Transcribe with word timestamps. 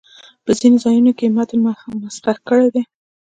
په 0.43 0.51
ځینو 0.59 0.77
ځایونو 0.83 1.11
کې 1.17 1.23
یې 1.27 1.33
متن 1.35 1.59
مسخ 2.03 2.37
کړی 2.49 2.67
دی. 2.73 2.83